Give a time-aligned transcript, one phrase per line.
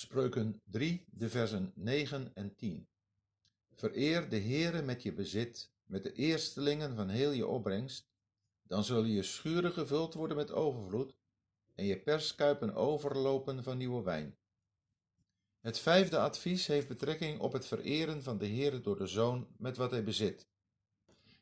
[0.00, 2.88] Spreuken 3, de versen 9 en 10.
[3.74, 8.10] Vereer de Heere met je bezit, met de eerstelingen van heel je opbrengst,
[8.62, 11.16] dan zullen je schuren gevuld worden met overvloed
[11.74, 14.38] en je perskuipen overlopen van nieuwe wijn.
[15.60, 19.76] Het vijfde advies heeft betrekking op het vereren van de Heere door de Zoon met
[19.76, 20.48] wat hij bezit.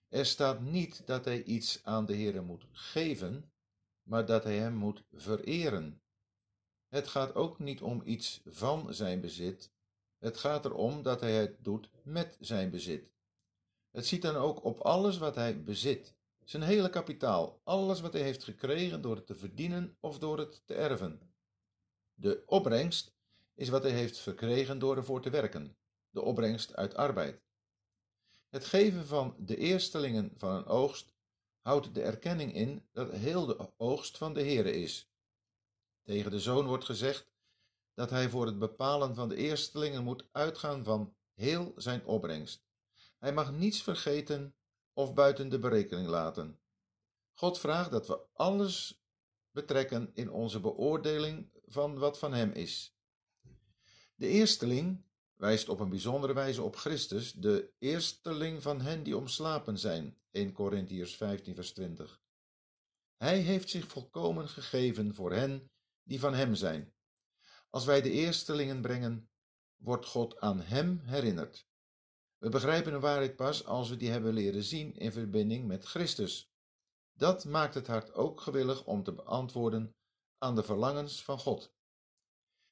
[0.09, 3.53] Er staat niet dat hij iets aan de Heere moet geven,
[4.03, 6.03] maar dat hij hem moet vereren.
[6.89, 9.71] Het gaat ook niet om iets van zijn bezit,
[10.19, 13.11] het gaat erom dat hij het doet met zijn bezit.
[13.91, 18.23] Het ziet dan ook op alles wat hij bezit, zijn hele kapitaal, alles wat hij
[18.23, 21.33] heeft gekregen door het te verdienen of door het te erven.
[22.15, 23.17] De opbrengst
[23.55, 25.77] is wat hij heeft verkregen door ervoor te werken,
[26.11, 27.41] de opbrengst uit arbeid.
[28.49, 31.15] Het geven van de eerstelingen van een oogst
[31.61, 35.11] houdt de erkenning in dat heel de oogst van de Heere is.
[36.09, 37.33] Tegen de zoon wordt gezegd
[37.95, 42.67] dat hij voor het bepalen van de eerstelingen moet uitgaan van heel zijn opbrengst.
[43.19, 44.55] Hij mag niets vergeten
[44.93, 46.59] of buiten de berekening laten.
[47.35, 49.03] God vraagt dat we alles
[49.51, 52.97] betrekken in onze beoordeling van wat van hem is.
[54.15, 55.05] De eersteling
[55.35, 60.53] wijst op een bijzondere wijze op Christus, de eersteling van hen die omslapen zijn, 1
[60.53, 62.21] Corinthiërs 15 vers 20.
[63.17, 65.71] Hij heeft zich volkomen gegeven voor hen
[66.09, 66.93] die van hem zijn.
[67.71, 69.31] Als wij de eerstelingen brengen,
[69.77, 71.67] wordt God aan hem herinnerd.
[72.39, 76.53] We begrijpen een waarheid pas als we die hebben leren zien in verbinding met Christus.
[77.13, 79.97] Dat maakt het hart ook gewillig om te beantwoorden
[80.39, 81.75] aan de verlangens van God.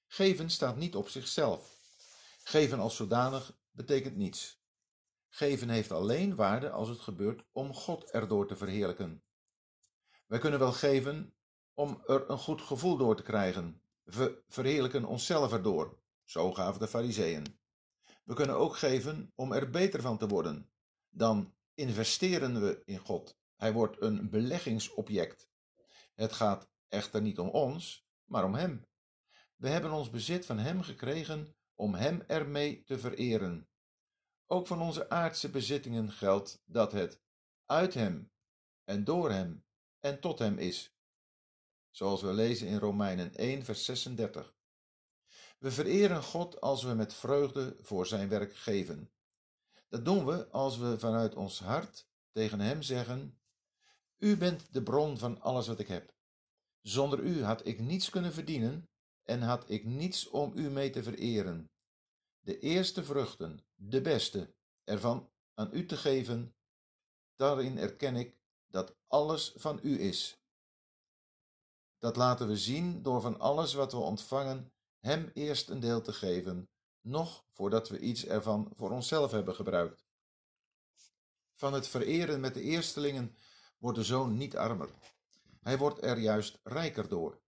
[0.07, 1.75] Geven staat niet op zichzelf.
[2.43, 4.61] Geven als zodanig betekent niets.
[5.29, 9.25] Geven heeft alleen waarde als het gebeurt om God erdoor te verheerlijken.
[10.27, 11.36] Wij kunnen wel geven
[11.77, 13.81] om er een goed gevoel door te krijgen.
[14.03, 15.99] We verheerlijken onszelf erdoor.
[16.25, 17.59] Zo gaven de fariseeën.
[18.25, 20.71] We kunnen ook geven om er beter van te worden.
[21.11, 23.39] Dan investeren we in God.
[23.57, 25.49] Hij wordt een beleggingsobject.
[26.15, 28.87] Het gaat echter niet om ons, maar om Hem.
[29.57, 33.69] We hebben ons bezit van Hem gekregen om Hem ermee te vereren.
[34.47, 37.21] Ook van onze aardse bezittingen geldt dat het
[37.67, 38.31] uit Hem
[38.85, 39.65] en door Hem
[40.01, 40.96] en tot Hem is
[41.97, 44.55] zoals we lezen in Romeinen 1, vers 36.
[45.59, 49.11] We vereren God als we met vreugde voor zijn werk geven.
[49.89, 53.39] Dat doen we als we vanuit ons hart tegen Hem zeggen:
[54.17, 56.15] U bent de bron van alles wat ik heb.
[56.83, 58.89] Zonder U had ik niets kunnen verdienen
[59.23, 61.71] en had ik niets om U mee te vereren.
[62.41, 66.55] De eerste vruchten, de beste, ervan aan U te geven,
[67.37, 68.37] daarin erken ik
[68.67, 70.41] dat alles van U is.
[71.99, 76.13] Dat laten we zien door van alles wat we ontvangen Hem eerst een deel te
[76.13, 76.69] geven,
[77.01, 80.07] nog voordat we iets ervan voor onszelf hebben gebruikt.
[81.55, 83.37] Van het vereren met de eerstelingen
[83.79, 84.91] wordt de zoon niet armer.
[85.61, 87.41] Hij wordt er juist rijker door.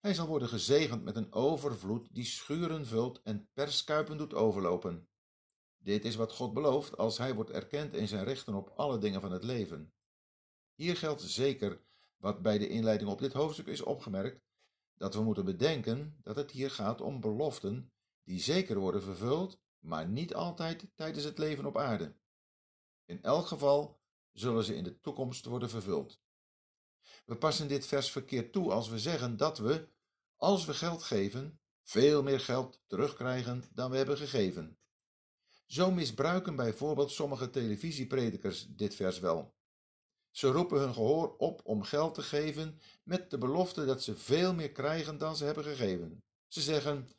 [0.00, 5.08] Hij zal worden gezegend met een overvloed die schuren vult en perskuipen doet overlopen.
[5.78, 9.20] Dit is wat God belooft als hij wordt erkend in zijn rechten op alle dingen
[9.20, 9.92] van het leven.
[10.74, 11.80] Hier geldt zeker
[12.22, 14.40] wat bij de inleiding op dit hoofdstuk is opgemerkt,
[14.94, 17.92] dat we moeten bedenken dat het hier gaat om beloften
[18.24, 22.16] die zeker worden vervuld, maar niet altijd tijdens het leven op aarde.
[23.04, 24.00] In elk geval
[24.32, 26.20] zullen ze in de toekomst worden vervuld.
[27.24, 29.88] We passen dit vers verkeerd toe als we zeggen dat we,
[30.36, 34.78] als we geld geven, veel meer geld terugkrijgen dan we hebben gegeven.
[35.66, 39.54] Zo misbruiken bijvoorbeeld sommige televisiepredikers dit vers wel.
[40.32, 44.54] Ze roepen hun gehoor op om geld te geven met de belofte dat ze veel
[44.54, 46.22] meer krijgen dan ze hebben gegeven.
[46.48, 47.10] Ze zeggen: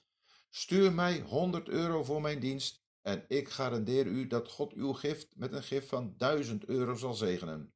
[0.50, 5.36] Stuur mij 100 euro voor mijn dienst en ik garandeer u dat God uw gift
[5.36, 7.74] met een gift van 1000 euro zal zegenen.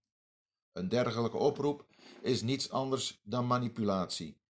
[0.71, 1.85] Een dergelijke oproep
[2.21, 4.41] is niets anders dan manipulatie.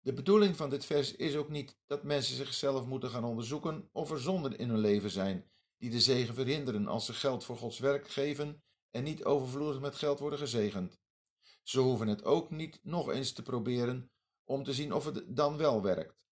[0.00, 4.10] De bedoeling van dit vers is ook niet dat mensen zichzelf moeten gaan onderzoeken of
[4.10, 7.78] er zonden in hun leven zijn die de zegen verhinderen als ze geld voor Gods
[7.78, 11.00] werk geven en niet overvloedig met geld worden gezegend.
[11.62, 14.10] Ze hoeven het ook niet nog eens te proberen
[14.44, 16.26] om te zien of het dan wel werkt.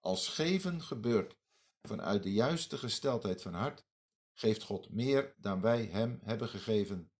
[0.00, 1.36] Als geven gebeurt
[1.82, 3.86] vanuit de juiste gesteldheid van hart,
[4.34, 7.12] geeft God meer dan wij Hem hebben gegeven.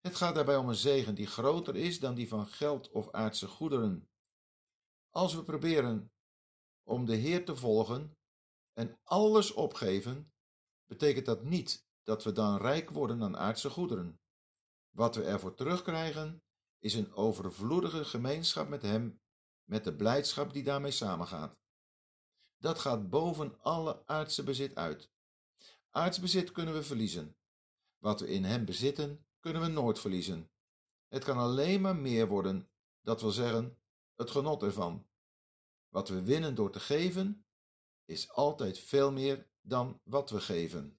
[0.00, 3.48] Het gaat daarbij om een zegen die groter is dan die van geld of aardse
[3.48, 4.08] goederen.
[5.10, 6.12] Als we proberen
[6.82, 8.16] om de Heer te volgen
[8.72, 10.32] en alles opgeven,
[10.86, 14.20] betekent dat niet dat we dan rijk worden aan aardse goederen.
[14.90, 16.42] Wat we ervoor terugkrijgen,
[16.78, 19.20] is een overvloedige gemeenschap met Hem,
[19.64, 21.58] met de blijdschap die daarmee samengaat.
[22.56, 25.10] dat gaat boven alle aardse bezit uit.
[25.90, 27.36] Aards bezit kunnen we verliezen.
[27.98, 30.50] Wat we in hem bezitten, kunnen we nooit verliezen.
[31.08, 32.68] Het kan alleen maar meer worden,
[33.00, 33.78] dat wil zeggen,
[34.14, 35.06] het genot ervan.
[35.88, 37.46] Wat we winnen door te geven,
[38.04, 40.95] is altijd veel meer dan wat we geven.